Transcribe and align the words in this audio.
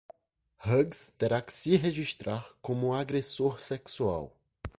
Hughes 0.65 1.13
terá 1.15 1.43
que 1.43 1.53
se 1.53 1.75
registrar 1.77 2.55
como 2.59 2.91
agressor 2.95 3.61
sexual. 3.61 4.35